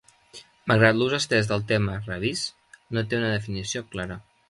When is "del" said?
1.53-1.67